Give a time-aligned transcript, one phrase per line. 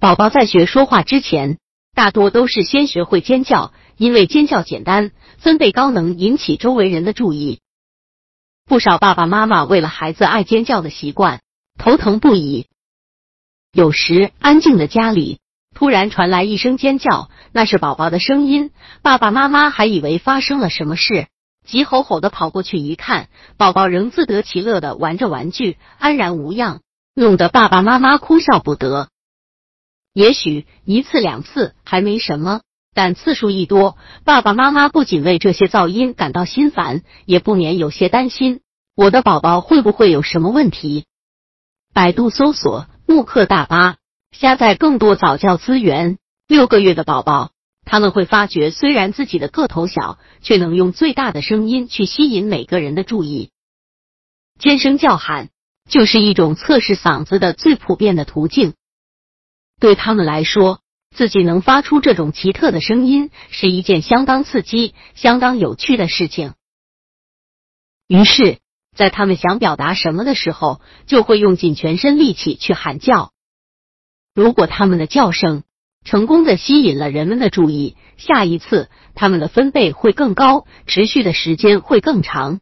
[0.00, 1.58] 宝宝在学说话之前，
[1.94, 7.60] 大多都是先学会尖叫，因为尖叫简单，分贝高，能引起周围人的注意。
[8.64, 11.42] 不少爸爸妈妈为了孩子爱尖叫的习惯，
[11.78, 12.66] 头疼不已。
[13.74, 15.38] 有时，安静的家里
[15.74, 18.70] 突然传来一声尖叫，那是宝宝的声音，
[19.02, 21.26] 爸爸妈妈还以为发生了什么事。
[21.66, 23.28] 急吼吼的跑过去一看，
[23.58, 26.80] 宝宝仍自得其乐的玩着玩具，安然无恙，
[27.14, 29.10] 弄得爸爸妈妈哭笑不得。
[30.20, 32.60] 也许一次两次还没什么，
[32.94, 38.60] 但次数一多，爸爸妈妈不仅为这些噪音感到心烦，也不免有些担心：
[38.94, 41.06] 我的宝宝会不会有什么问题？
[41.94, 43.96] 百度搜索“慕课大巴”，
[44.30, 46.18] 下载更多早教资源。
[46.46, 47.52] 六个月的宝宝。
[47.86, 53.52] 他们会发觉，虽然自己的个头小，却能用最大的声音去吸引每个人的注意。
[54.58, 55.48] 尖声叫喊
[55.88, 58.74] 就是一种测试嗓子的最普遍的途径。
[59.80, 60.80] 对他们来说，
[61.10, 66.52] 自己能发出这种奇特的声音是一件相当刺激、相当有趣的事情。
[68.06, 68.58] 于是，
[68.94, 73.32] 在他们想表达什么的时候，就会用尽全身力气去喊叫。
[74.34, 75.64] 如果他们的叫声，
[76.04, 82.60] 成功的吸引了人们的注意，下一次他们的分贝会更高，持续的时间会更长。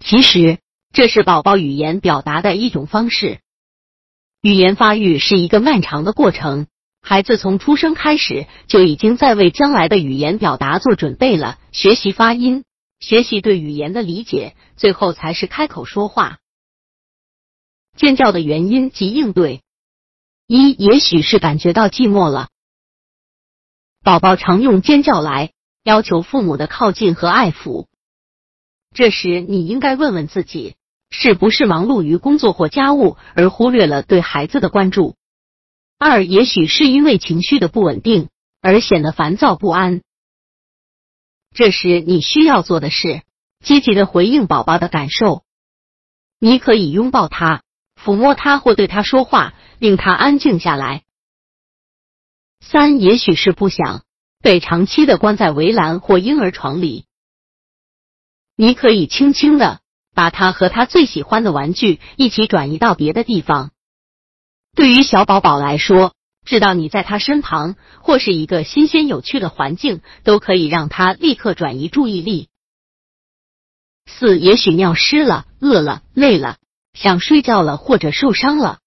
[0.00, 0.58] 其实
[0.92, 3.40] 这是宝宝语言表达的一种方式。
[4.42, 6.66] 语言发育是一个漫长的过程，
[7.00, 12.64] 孩子从出生开始就已经在为将来的语言表达做准备了，学习发音，
[12.98, 16.40] 学习对语言的理解，最后才是开口说话。
[17.96, 19.62] 尖叫的原因及应对。
[20.48, 22.48] 一，也许是感觉到寂寞了。
[24.02, 25.52] 宝宝常用尖叫来
[25.84, 27.86] 要求父母的靠近和爱抚。
[28.92, 30.74] 这时，你应该问问自己，
[31.12, 35.14] 是不是忙碌于工作或家务而忽略了对孩子的关注？
[35.98, 38.28] 二，也许是因为情绪的不稳定
[38.60, 40.02] 而显得烦躁不安。
[41.54, 43.22] 这时，你需要做的是
[43.62, 45.44] 积极的回应宝宝的感受。
[46.40, 47.62] 你可以拥抱他，
[47.94, 49.54] 抚摸他，或对他说话。
[49.78, 51.02] 令他安静下来。
[52.60, 54.04] 三，也许是不想
[54.40, 57.06] 被长期的关在围栏或婴儿床里。
[58.54, 59.80] 你可以轻轻的
[60.14, 63.70] 把他和他最喜欢的玩具一起转移到别的地方。
[64.74, 66.14] 对于小宝宝来说，
[66.44, 72.48] 知道你在他身旁或是一个新鲜有趣的环境，都可以让他立刻转移注意力。
[74.06, 76.56] 四，也许尿湿了、饿了、累了、
[76.92, 78.78] 想睡觉了或者受伤了。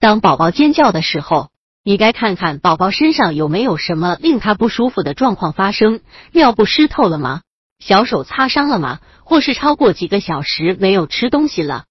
[0.00, 1.50] 当宝宝尖叫的时候，
[1.82, 6.00] 你该看看宝宝身上有没有什么令他不舒服的状况发生。
[6.32, 7.42] 尿布湿透了吗？
[7.78, 9.00] 小手擦伤了吗？
[9.24, 11.84] 或是超过几个小时没有吃东西了？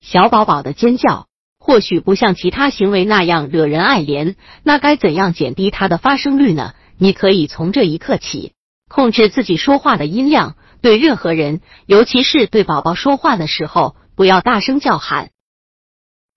[0.00, 1.26] 小宝宝的尖叫
[1.58, 6.74] 或许不像其他行为那样惹人爱怜，那该怎样减低它的发生率呢？
[6.96, 8.52] 你可以从这一刻起
[8.88, 15.30] 控制自己说话的音量，对任何人，尤其是对宝宝说话的时候，不要大声叫喊。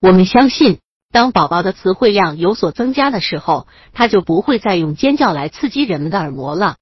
[0.01, 0.79] 我们相信。
[1.11, 6.77] 当宝宝的词汇量有所增加的时候，他就不会再用尖叫来刺激人们的耳膜了。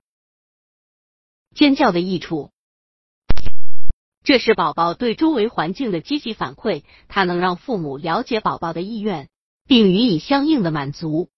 [1.54, 2.52] 尖叫的益处，
[4.24, 9.30] 这是宝宝对周围环境的积极反馈，它能让父母了解宝宝的意愿，
[9.68, 11.30] 并予以相应的满足。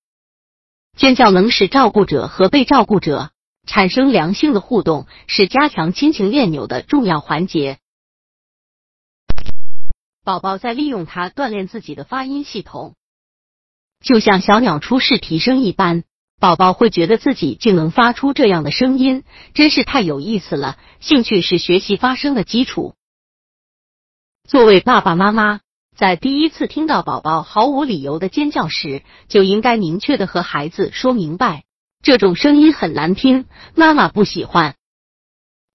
[0.95, 3.31] 尖叫能使照顾者和被照顾者
[3.65, 7.79] 产生良性的互动，是加强亲情链纽的重要环节。
[10.23, 12.95] 宝宝在利用它锻炼自己的发音系统，
[13.99, 16.03] 就像小鸟出世提升一般，
[16.43, 19.23] 宝宝会觉得自己竟能发出这样的声音，
[19.53, 20.77] 真是太有意思了。
[20.99, 22.95] 兴趣是学习发声的基础。
[24.45, 25.61] 作为爸爸妈妈，
[25.95, 31.63] 在第一次听到宝宝毫无理由的尖叫时，就应该明确的和孩子说明白，
[32.01, 34.75] 这种声音很难听，妈妈不喜欢。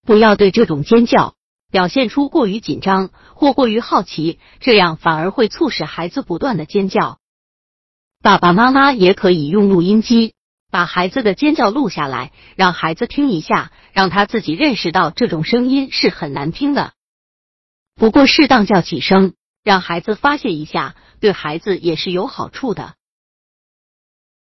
[0.06, 1.32] 不要对这种尖叫。
[1.70, 7.20] 表现出过于紧张或过于好奇，这样反而会促使孩子不断的尖叫。
[8.22, 10.34] 爸爸妈妈也可以用录音机
[10.70, 16.92] 把孩子的尖叫录下来，让孩子听一下，让他自己认识到这种声音是很难听的。
[17.94, 19.32] 不过适当叫几声，
[19.64, 22.94] 让孩子发泄一下，对孩子也是有好处的。